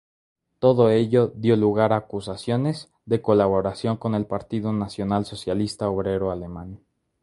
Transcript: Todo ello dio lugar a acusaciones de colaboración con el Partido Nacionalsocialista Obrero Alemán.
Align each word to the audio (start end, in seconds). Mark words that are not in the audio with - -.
Todo 0.57 0.89
ello 0.89 1.27
dio 1.35 1.55
lugar 1.55 1.93
a 1.93 1.97
acusaciones 1.97 2.89
de 3.05 3.21
colaboración 3.21 3.97
con 3.97 4.15
el 4.15 4.25
Partido 4.25 4.73
Nacionalsocialista 4.73 5.89
Obrero 5.89 6.31
Alemán. 6.31 6.79